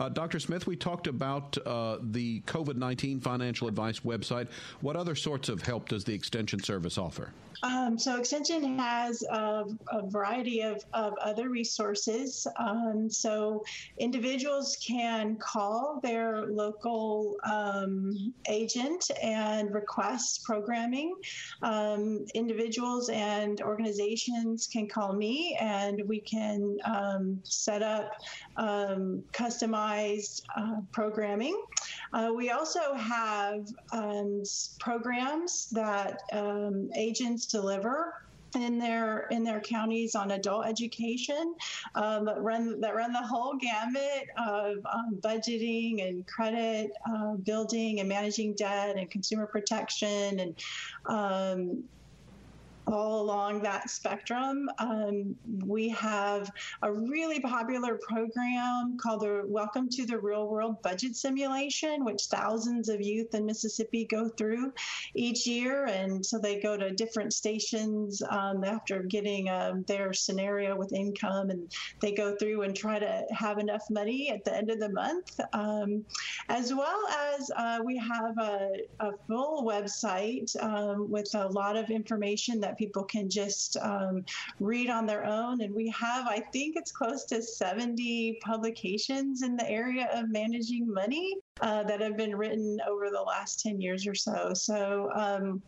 [0.00, 0.40] Uh, Dr.
[0.40, 4.48] Smith, we talked about uh, the COVID 19 financial advice website.
[4.80, 7.32] What other sorts of help does the Extension Service offer?
[7.62, 12.46] Um, so Extension has a, a variety of, of, other resources.
[12.58, 13.62] Um, so
[13.98, 21.14] individuals can call their local um, agent and request programming.
[21.62, 28.12] Um, individuals and organizations can call me and we can um, set up
[28.60, 31.60] um, customized uh, programming.
[32.12, 33.66] Uh, we also have
[34.78, 36.20] programs that
[36.94, 38.14] agents deliver
[38.54, 41.54] in their in their counties on adult education
[41.94, 48.00] um, that run that run the whole gamut of um, budgeting and credit uh, building
[48.00, 50.54] and managing debt and consumer protection and
[51.06, 51.84] um,
[52.90, 54.68] all along that spectrum.
[54.78, 56.50] Um, we have
[56.82, 62.88] a really popular program called the Welcome to the Real World Budget Simulation, which thousands
[62.88, 64.72] of youth in Mississippi go through
[65.14, 65.86] each year.
[65.86, 71.50] And so they go to different stations um, after getting um, their scenario with income,
[71.50, 74.88] and they go through and try to have enough money at the end of the
[74.90, 75.38] month.
[75.52, 76.04] Um,
[76.48, 81.90] as well as uh, we have a, a full website um, with a lot of
[81.90, 84.24] information that people can just um,
[84.58, 85.60] read on their own.
[85.60, 90.92] And we have, I think it's close to 70 publications in the area of managing
[90.92, 94.54] money uh, that have been written over the last 10 years or so.
[94.54, 95.62] So, um,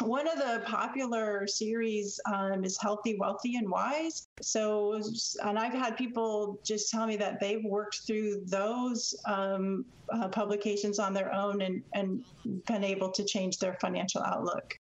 [0.00, 4.28] one of the popular series um, is Healthy, Wealthy, and Wise.
[4.42, 5.00] So,
[5.42, 10.98] and I've had people just tell me that they've worked through those um, uh, publications
[10.98, 12.22] on their own and, and
[12.66, 14.78] been able to change their financial outlook.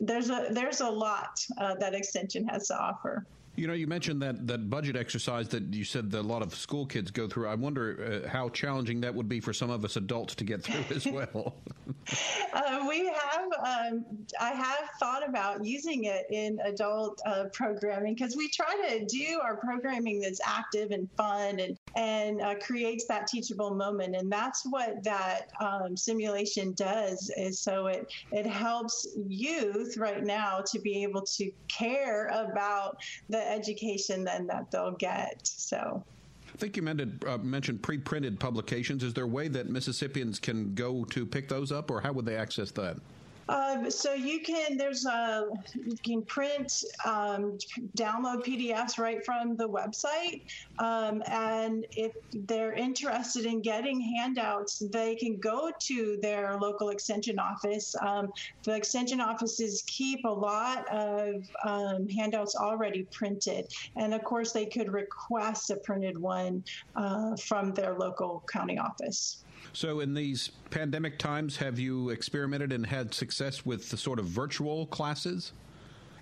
[0.00, 3.26] There's a there's a lot uh, that Extension has to offer.
[3.56, 6.54] You know, you mentioned that, that budget exercise that you said that a lot of
[6.54, 7.48] school kids go through.
[7.48, 10.62] I wonder uh, how challenging that would be for some of us adults to get
[10.62, 11.56] through as well.
[12.52, 14.04] uh, we have, um,
[14.38, 19.40] I have thought about using it in adult uh, programming because we try to do
[19.42, 24.14] our programming that's active and fun and and uh, creates that teachable moment.
[24.14, 27.30] And that's what that um, simulation does.
[27.36, 33.45] Is so it it helps youth right now to be able to care about the
[33.46, 35.40] education then that they'll get.
[35.46, 36.02] So.
[36.54, 39.02] I think you mentioned, uh, mentioned pre-printed publications.
[39.02, 42.24] Is there a way that Mississippians can go to pick those up, or how would
[42.24, 42.96] they access that?
[43.48, 46.72] Um, so you can there's a you can print
[47.04, 47.58] um,
[47.96, 50.42] download PDFs right from the website,
[50.78, 52.12] um, and if
[52.46, 57.94] they're interested in getting handouts, they can go to their local extension office.
[58.00, 58.30] Um,
[58.64, 64.66] the extension offices keep a lot of um, handouts already printed, and of course they
[64.66, 66.64] could request a printed one
[66.96, 69.44] uh, from their local county office.
[69.76, 74.24] So, in these pandemic times, have you experimented and had success with the sort of
[74.24, 75.52] virtual classes?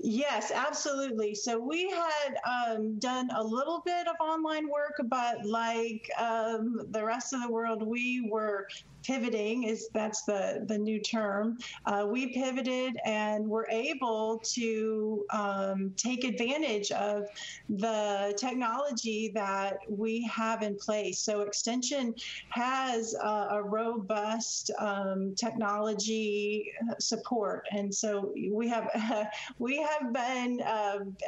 [0.06, 1.34] Yes, absolutely.
[1.34, 7.02] So we had um, done a little bit of online work, but like um, the
[7.02, 8.66] rest of the world, we were
[9.06, 11.56] pivoting is that's the the new term.
[11.86, 17.24] Uh, we pivoted and were able to um, take advantage of
[17.68, 21.20] the technology that we have in place.
[21.22, 22.14] So Extension
[22.50, 29.24] has uh, a robust um, technology support, and so we have uh,
[29.58, 30.60] we have been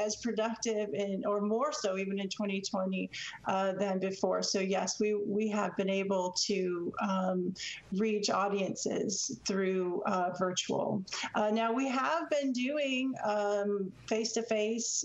[0.01, 0.89] as productive
[1.27, 3.11] or more so even in 2020
[3.47, 4.43] uh, than before.
[4.43, 7.55] So yes, we we have been able to um,
[7.99, 11.03] reach audiences through uh, virtual.
[11.35, 13.15] Uh, now, we have been doing
[14.09, 15.05] face to face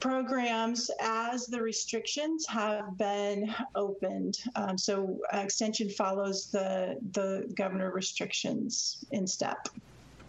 [0.00, 4.34] programs as the restrictions have been opened.
[4.56, 9.58] Um, so, Extension follows the, the governor restrictions in step.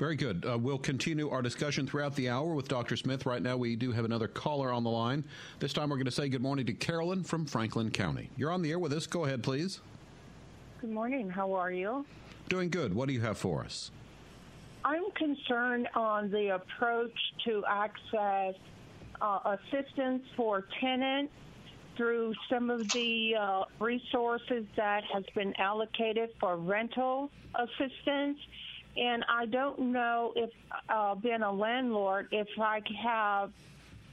[0.01, 0.43] Very good.
[0.49, 2.97] Uh, we'll continue our discussion throughout the hour with Dr.
[2.97, 3.27] Smith.
[3.27, 5.23] Right now, we do have another caller on the line.
[5.59, 8.31] This time, we're going to say good morning to Carolyn from Franklin County.
[8.35, 9.05] You're on the air with us.
[9.05, 9.79] Go ahead, please.
[10.79, 11.29] Good morning.
[11.29, 12.03] How are you?
[12.49, 12.95] Doing good.
[12.95, 13.91] What do you have for us?
[14.83, 17.13] I'm concerned on the approach
[17.45, 18.55] to access
[19.21, 21.31] uh, assistance for tenants
[21.95, 28.39] through some of the uh, resources that has been allocated for rental assistance.
[28.97, 30.49] And I don't know if,
[30.89, 33.51] uh, being a landlord, if I have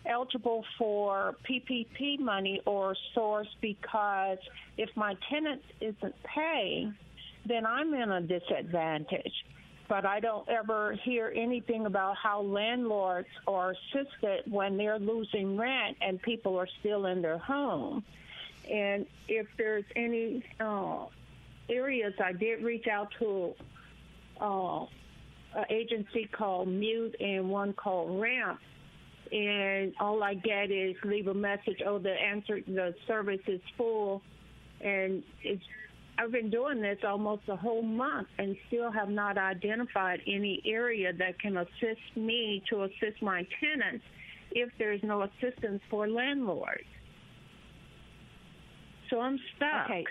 [0.06, 4.38] eligible for PPP money or source because
[4.76, 6.94] if my tenant isn't paying,
[7.44, 9.44] then I'm in a disadvantage.
[9.88, 15.96] But I don't ever hear anything about how landlords are assisted when they're losing rent
[16.02, 18.04] and people are still in their home.
[18.70, 21.06] And if there's any uh,
[21.70, 23.54] areas, I did reach out to
[24.40, 24.84] uh,
[25.54, 28.60] an agency called Mute and one called Ramp
[29.32, 31.78] and all I get is leave a message.
[31.86, 34.22] Oh, the answer, the service is full,
[34.80, 35.62] and it's.
[36.20, 41.12] I've been doing this almost a whole month and still have not identified any area
[41.16, 44.04] that can assist me to assist my tenants
[44.50, 46.82] if there's no assistance for landlords.
[49.10, 49.84] So I'm stuck.
[49.84, 50.04] Okay.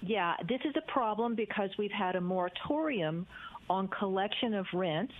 [0.00, 3.26] Yeah, this is a problem because we've had a moratorium
[3.68, 5.12] on collection of rents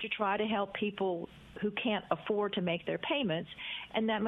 [0.00, 1.28] to try to help people
[1.60, 3.50] who can't afford to make their payments,
[3.94, 4.22] and that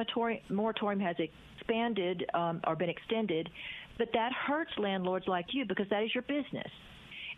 [0.49, 3.49] moratorium has expanded um, or been extended.
[3.97, 6.71] But that hurts landlords like you because that is your business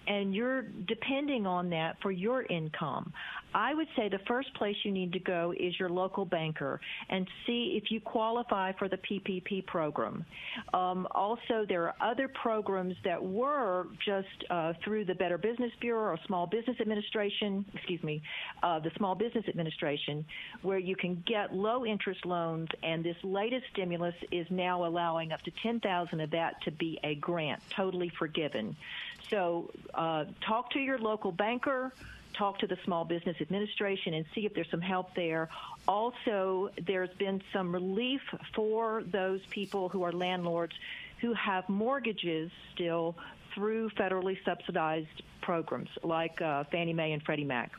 [0.07, 3.11] and you're depending on that for your income.
[3.53, 7.27] I would say the first place you need to go is your local banker and
[7.45, 10.25] see if you qualify for the PPP program.
[10.73, 16.11] Um, also, there are other programs that were just uh, through the Better Business Bureau
[16.11, 18.21] or Small Business Administration, excuse me,
[18.63, 20.25] uh, the Small Business Administration,
[20.61, 25.41] where you can get low interest loans, and this latest stimulus is now allowing up
[25.43, 28.75] to 10,000 of that to be a grant, totally forgiven.
[29.29, 31.91] So uh, talk to your local banker
[32.37, 35.49] talk to the Small Business Administration and see if there's some help there.
[35.87, 38.21] Also, there's been some relief
[38.53, 40.73] for those people who are landlords
[41.19, 43.15] who have mortgages still
[43.53, 47.71] through federally subsidized programs like uh, Fannie Mae and Freddie Mac.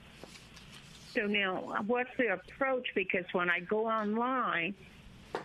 [1.14, 2.88] So now, what's the approach?
[2.94, 4.74] Because when I go online,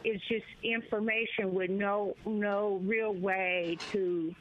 [0.04, 4.36] it's just information with no no real way to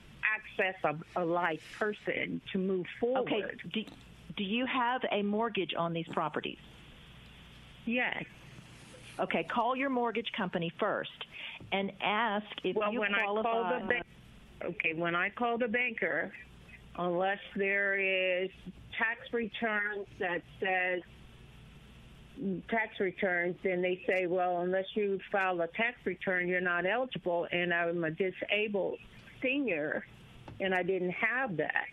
[0.59, 3.33] access a, a live person to move forward.
[3.33, 3.43] Okay.
[3.73, 3.85] Do,
[4.37, 6.59] do you have a mortgage on these properties?
[7.85, 8.25] Yes.
[9.19, 9.45] Okay.
[9.45, 11.11] Call your mortgage company first
[11.71, 13.49] and ask if well, you when qualify.
[13.49, 14.05] I call the bank,
[14.65, 16.33] okay, when I call the banker,
[16.99, 18.51] unless there is
[18.99, 21.03] tax returns that says
[22.69, 27.47] tax returns, then they say, well, unless you file a tax return, you're not eligible.
[27.53, 28.99] And I'm a disabled
[29.43, 30.05] senior,
[30.61, 31.87] and I didn't have that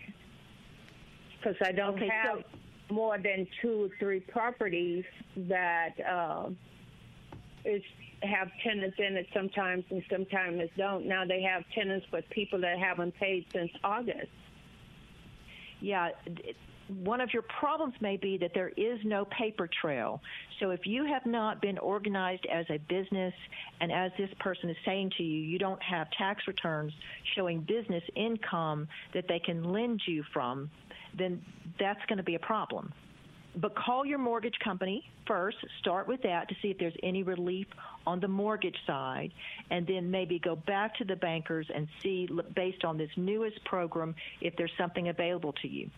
[1.38, 2.44] because I don't Okay, have
[2.90, 5.06] more than two or three properties
[5.36, 6.50] that uh,
[7.66, 7.82] is
[8.24, 11.06] have tenants in it sometimes and sometimes don't.
[11.06, 14.28] Now they have tenants with people that haven't paid since August.
[15.80, 16.10] Yeah,
[17.04, 20.22] one of your problems may be that there is no paper trail.
[20.60, 23.34] So if you have not been organized as a business,
[23.80, 26.92] and as this person is saying to you, you don't have tax returns
[27.36, 30.70] showing business income that they can lend you from,
[31.18, 31.42] then
[31.80, 32.92] that's going to be a problem.
[33.56, 37.68] But call your mortgage company first, start with that to see if there's any relief
[38.06, 39.32] on the mortgage side,
[39.72, 44.14] and then maybe go back to the bankers and see, based on this newest program,
[44.42, 45.90] if there's something available to you.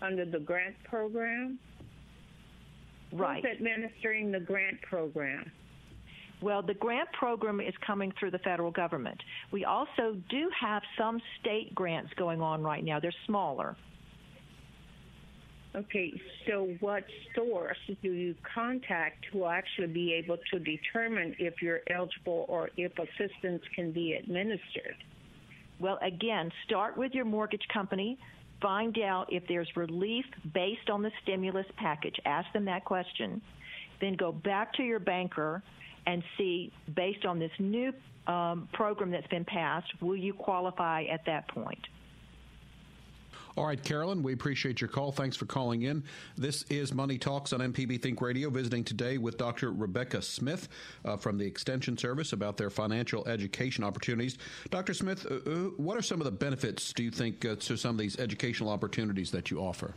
[0.00, 1.58] Under the grant program?
[3.12, 3.44] Right.
[3.44, 5.50] Who's administering the grant program?
[6.40, 9.20] Well, the grant program is coming through the federal government.
[9.50, 13.00] We also do have some state grants going on right now.
[13.00, 13.76] They're smaller.
[15.74, 16.12] Okay,
[16.46, 17.04] so what
[17.34, 22.92] source do you contact to actually be able to determine if you're eligible or if
[22.98, 24.96] assistance can be administered?
[25.78, 28.18] Well, again, start with your mortgage company.
[28.60, 32.16] Find out if there's relief based on the stimulus package.
[32.24, 33.40] Ask them that question.
[34.00, 35.62] Then go back to your banker
[36.06, 37.92] and see, based on this new
[38.26, 41.86] um, program that's been passed, will you qualify at that point?
[43.58, 45.10] All right, Carolyn, we appreciate your call.
[45.10, 46.04] Thanks for calling in.
[46.36, 49.72] This is Money Talks on MPB Think Radio, visiting today with Dr.
[49.72, 50.68] Rebecca Smith
[51.04, 54.38] uh, from the Extension Service about their financial education opportunities.
[54.70, 54.94] Dr.
[54.94, 57.96] Smith, uh, uh, what are some of the benefits, do you think, uh, to some
[57.96, 59.92] of these educational opportunities that you offer?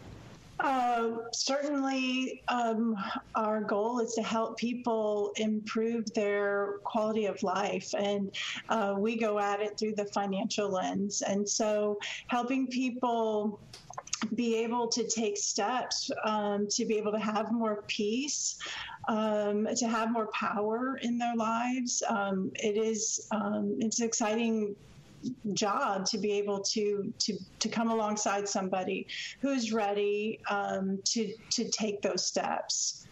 [0.61, 2.95] Uh, certainly, um,
[3.35, 8.33] our goal is to help people improve their quality of life, and
[8.69, 11.23] uh, we go at it through the financial lens.
[11.23, 11.97] And so,
[12.27, 13.59] helping people
[14.35, 18.55] be able to take steps um, to be able to have more peace,
[19.09, 22.03] um, to have more power in their lives.
[22.07, 24.75] Um, it is um, it's exciting
[25.53, 29.07] job to be able to to to come alongside somebody
[29.39, 33.07] who's ready um, to to take those steps.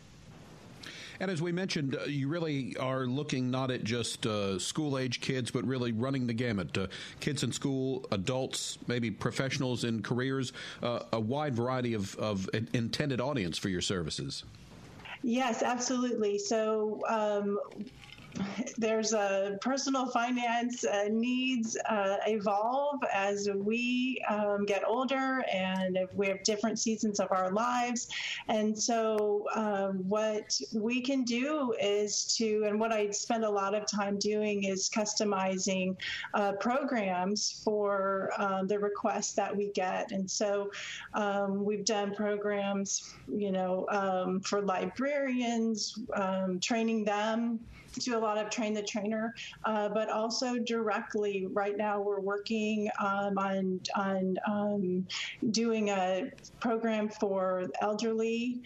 [1.21, 5.19] And as we mentioned, uh, you really are looking not at just uh, school age
[5.19, 6.77] kids, but really running the gamut.
[6.77, 6.87] Uh,
[7.19, 13.19] kids in school, adults, maybe professionals in careers, uh, a wide variety of, of intended
[13.19, 14.45] audience for your services.
[15.21, 16.37] Yes, absolutely.
[16.37, 17.59] So um,
[18.77, 26.27] there's a personal finance uh, needs uh, evolve as we um, get older and we
[26.27, 28.07] have different seasons of our lives.
[28.47, 33.73] And so um, what we can do is to and what i spend a lot
[33.73, 35.95] of time doing is customizing
[36.33, 40.11] uh, programs for um, the requests that we get.
[40.11, 40.71] And so
[41.13, 47.59] um, we've done programs you know um, for librarians um, training them
[47.99, 49.33] do a lot of train the trainer,
[49.65, 51.47] uh, but also directly.
[51.51, 55.07] Right now, we're working um, on on um,
[55.51, 56.29] doing a
[56.59, 58.61] program for elderly.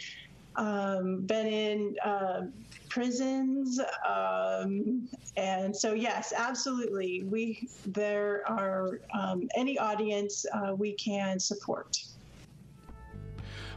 [0.56, 2.42] Um, been in uh,
[2.88, 7.24] prisons, um, and so yes, absolutely.
[7.26, 11.98] We there are um, any audience uh, we can support.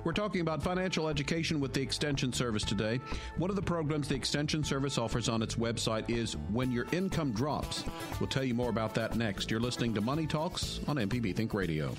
[0.06, 3.00] We're talking about financial education with the Extension Service today.
[3.38, 7.32] One of the programs the Extension Service offers on its website is When Your Income
[7.32, 7.82] Drops.
[8.20, 9.50] We'll tell you more about that next.
[9.50, 11.92] You're listening to Money Talks on MPB Think Radio.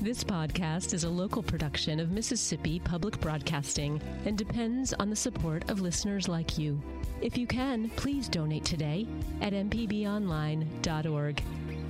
[0.00, 5.68] This podcast is a local production of Mississippi Public Broadcasting and depends on the support
[5.68, 6.80] of listeners like you.
[7.20, 9.06] If you can, please donate today
[9.42, 11.42] at mpbonline.org.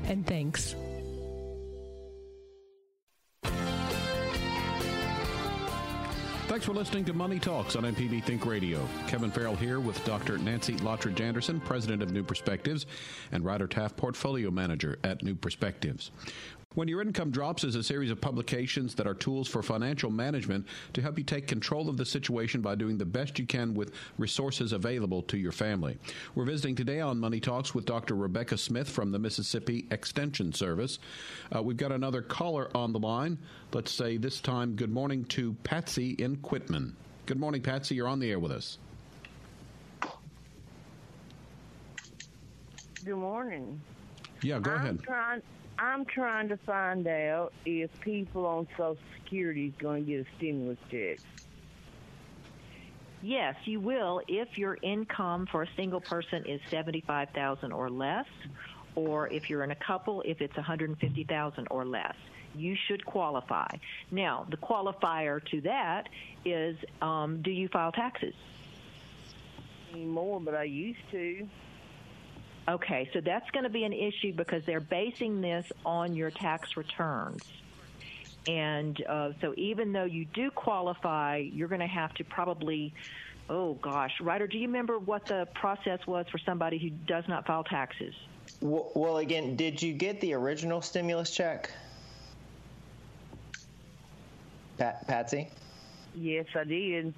[0.07, 0.75] And thanks.
[6.49, 8.81] Thanks for listening to Money Talks on MPB Think Radio.
[9.07, 10.37] Kevin Farrell here with Dr.
[10.39, 12.87] Nancy Lottridge Anderson, President of New Perspectives,
[13.31, 16.11] and Ryder Taft, Portfolio Manager at New Perspectives.
[16.77, 20.69] When Your Income Drops is a series of publications that are tools for financial management
[20.93, 23.93] to help you take control of the situation by doing the best you can with
[24.19, 25.99] resources available to your family.
[26.37, 28.15] We're visiting today on Money Talks with Dr.
[28.15, 31.01] Rebecca Smith from the Mississippi Extension Service.
[31.53, 33.37] Uh, we've got another caller on the line.
[33.73, 36.95] Let's say this time, good morning to Patsy in Quitman.
[37.27, 37.97] Good morning, Patsy.
[37.97, 38.79] You're on the air with us.
[43.05, 43.81] Good morning.
[44.43, 45.03] Yeah, go I'm ahead.
[45.03, 45.43] Trying,
[45.81, 50.37] I'm trying to find out if people on Social Security is going to get a
[50.37, 51.19] stimulus check.
[53.23, 58.27] Yes, you will if your income for a single person is 75,000 or less
[58.95, 62.15] or if you're in a couple if it's 150,000 or less.
[62.55, 63.69] You should qualify.
[64.11, 66.09] Now, the qualifier to that
[66.45, 68.35] is um, do you file taxes?
[69.93, 71.49] Anymore, but I used to.
[72.71, 76.77] Okay, so that's going to be an issue because they're basing this on your tax
[76.77, 77.43] returns.
[78.47, 82.95] And uh, so even though you do qualify, you're going to have to probably,
[83.49, 87.45] oh gosh, Ryder, do you remember what the process was for somebody who does not
[87.45, 88.15] file taxes?
[88.61, 91.71] Well, well, again, did you get the original stimulus check?
[94.79, 95.49] Pat, Patsy?
[96.15, 97.15] Yes, I did.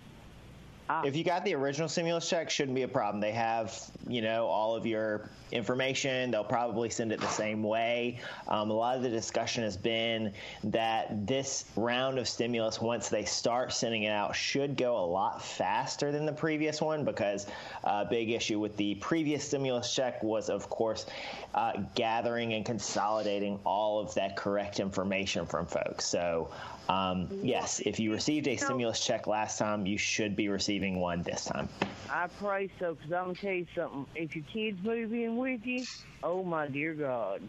[1.05, 3.20] If you got the original stimulus check, shouldn't be a problem.
[3.20, 3.74] They have,
[4.07, 6.30] you know, all of your information.
[6.30, 8.20] They'll probably send it the same way.
[8.49, 10.33] Um, a lot of the discussion has been
[10.64, 15.43] that this round of stimulus, once they start sending it out, should go a lot
[15.43, 17.47] faster than the previous one because
[17.85, 21.07] a big issue with the previous stimulus check was, of course,
[21.55, 26.07] uh, gathering and consolidating all of that correct information from folks.
[26.07, 26.51] So
[26.93, 31.22] um, yes, if you received a stimulus check last time, you should be receiving one
[31.22, 31.68] this time.
[32.11, 34.07] I pray so, because I'm going to tell you something.
[34.14, 35.84] If your kids move in with you,
[36.22, 37.43] oh my dear God.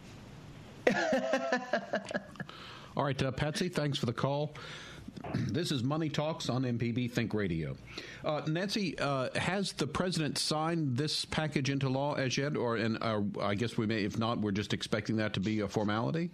[2.95, 4.55] All right, uh, Patsy, thanks for the call.
[5.35, 7.77] This is Money Talks on MPB Think Radio.
[8.25, 12.97] Uh, Nancy, uh, has the president signed this package into law as yet, or and
[13.01, 16.29] uh, I guess we may, if not, we're just expecting that to be a formality.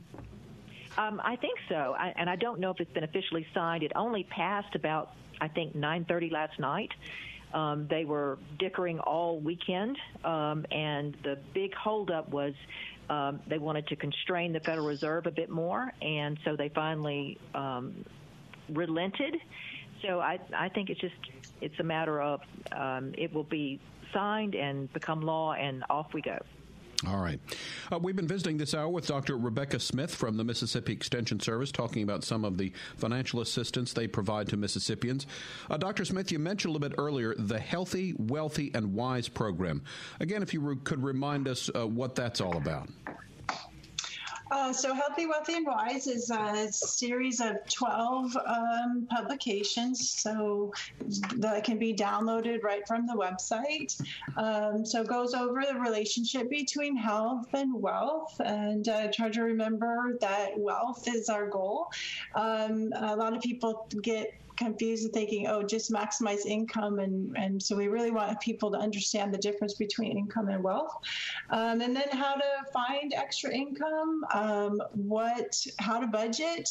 [0.99, 3.83] Um, I think so, I, and I don't know if it's been officially signed.
[3.83, 6.91] It only passed about, I think, 9:30 last night.
[7.53, 12.53] Um, they were dickering all weekend, um, and the big holdup was
[13.09, 17.37] um, they wanted to constrain the Federal Reserve a bit more, and so they finally
[17.55, 18.03] um,
[18.67, 19.37] relented.
[20.01, 21.15] So I, I think it's just
[21.61, 22.41] it's a matter of
[22.73, 23.79] um, it will be
[24.13, 26.39] signed and become law, and off we go.
[27.07, 27.39] All right.
[27.91, 29.37] Uh, we've been visiting this hour with Dr.
[29.37, 34.05] Rebecca Smith from the Mississippi Extension Service, talking about some of the financial assistance they
[34.05, 35.25] provide to Mississippians.
[35.69, 36.03] Uh, Dr.
[36.03, 39.81] Smith, you mentioned a little bit earlier the Healthy, Wealthy, and Wise program.
[40.19, 42.89] Again, if you re- could remind us uh, what that's all about.
[44.51, 50.09] Uh, so, Healthy, Wealthy, and Wise is a series of 12 um, publications.
[50.09, 50.73] So,
[51.37, 53.99] that can be downloaded right from the website.
[54.37, 59.41] Um, so, it goes over the relationship between health and wealth and uh, try to
[59.43, 61.87] remember that wealth is our goal.
[62.33, 66.99] Um, a lot of people get confused and thinking, oh, just maximize income.
[66.99, 70.93] And, and so we really want people to understand the difference between income and wealth.
[71.49, 76.69] Um, and then how to find extra income, um, what, how to budget.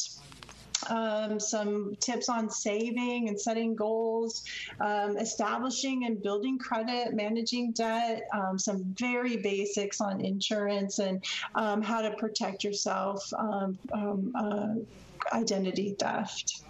[0.87, 4.45] Um, some tips on saving and setting goals,
[4.79, 11.21] um, establishing and building credit, managing debt, um, some very basics on insurance and
[11.55, 13.77] um, how to protect yourself, um,
[14.33, 14.75] uh,
[15.35, 16.63] identity theft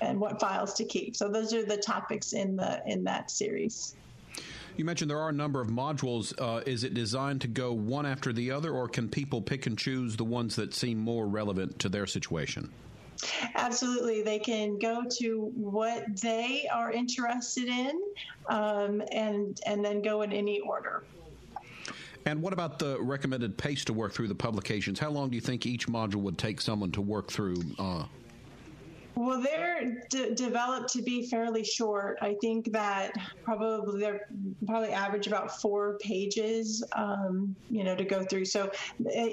[0.00, 1.16] and what files to keep.
[1.16, 3.96] So those are the topics in the in that series.
[4.76, 6.32] You mentioned there are a number of modules.
[6.38, 9.76] Uh, is it designed to go one after the other, or can people pick and
[9.76, 12.72] choose the ones that seem more relevant to their situation?
[13.54, 18.00] Absolutely, they can go to what they are interested in,
[18.48, 21.02] um, and and then go in any order.
[22.26, 24.98] And what about the recommended pace to work through the publications?
[24.98, 27.62] How long do you think each module would take someone to work through?
[27.78, 28.04] Uh,
[29.22, 32.16] Well, they're d- developed to be fairly short.
[32.22, 33.12] I think that
[33.44, 34.22] probably they're
[34.66, 38.46] probably average about four pages, um, you know, to go through.
[38.46, 39.28] So uh,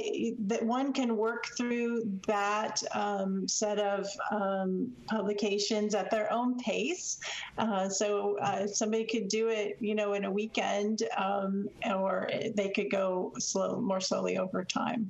[0.48, 7.18] that one can work through that um, set of um, publications at their own pace.
[7.58, 12.72] Uh, so uh, somebody could do it, you know, in a weekend, um, or they
[12.76, 15.10] could go slow, more slowly over time.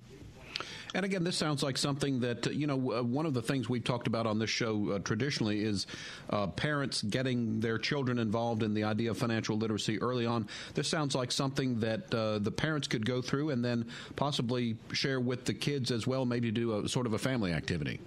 [0.94, 3.84] And again, this sounds like something that, you know, uh, one of the things we've
[3.84, 5.88] talked about on this show uh, traditionally is
[6.30, 10.48] uh, parents getting their children involved in the idea of financial literacy early on.
[10.74, 13.86] This sounds like something that uh, the parents could go through and then
[14.16, 18.00] possibly share with the kids as well, maybe do a sort of a family activity.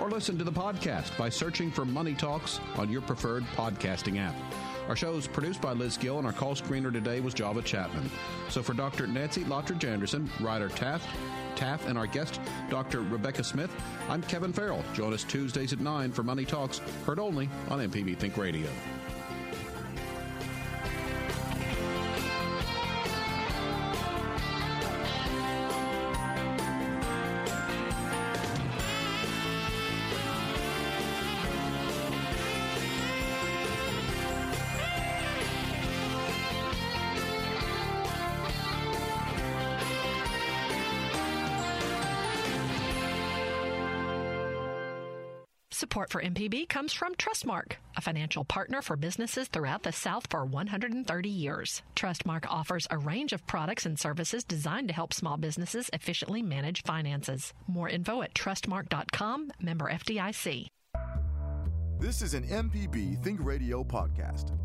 [0.00, 4.36] or listen to the podcast by searching for Money Talks on your preferred podcasting app.
[4.88, 8.10] Our show is produced by Liz Gill, and our call screener today was Java Chapman.
[8.50, 9.06] So for Dr.
[9.06, 11.08] Nancy Lottridge Anderson, Ryder Taft,
[11.56, 13.00] Taft, and our guest, Dr.
[13.00, 13.70] Rebecca Smith.
[14.10, 14.84] I'm Kevin Farrell.
[14.92, 18.68] Join us Tuesdays at 9 for Money Talks, heard only on MPB Think Radio.
[46.04, 50.44] Support for MPB comes from Trustmark, a financial partner for businesses throughout the South for
[50.44, 51.82] 130 years.
[51.96, 56.82] Trustmark offers a range of products and services designed to help small businesses efficiently manage
[56.82, 57.54] finances.
[57.66, 60.66] More info at trustmark.com, member FDIC.
[61.98, 64.58] This is an MPB Think Radio podcast.